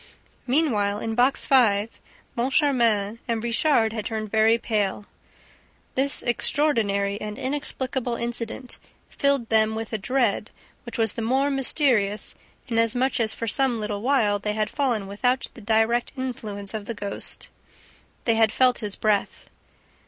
Meanwhile, 0.47 0.97
in 0.97 1.13
Box 1.13 1.45
Five, 1.45 1.99
Moncharmin 2.35 3.19
and 3.27 3.43
Richard 3.43 3.93
had 3.93 4.03
turned 4.07 4.31
very 4.31 4.57
pale. 4.57 5.05
This 5.93 6.23
extraordinary 6.23 7.21
and 7.21 7.37
inexplicable 7.37 8.15
incident 8.15 8.79
filled 9.09 9.49
them 9.49 9.75
with 9.75 9.93
a 9.93 9.99
dread 9.99 10.49
which 10.87 10.97
was 10.97 11.13
the 11.13 11.21
more 11.21 11.51
mysterious 11.51 12.33
inasmuch 12.67 13.19
as 13.19 13.35
for 13.35 13.45
some 13.47 13.79
little 13.79 14.01
while, 14.01 14.39
they 14.39 14.53
had 14.53 14.71
fallen 14.71 15.05
within 15.05 15.37
the 15.53 15.61
direct 15.61 16.13
influence 16.17 16.73
of 16.73 16.85
the 16.85 16.95
ghost. 16.95 17.49
They 18.25 18.33
had 18.33 18.51
felt 18.51 18.79
his 18.79 18.95
breath. 18.95 19.51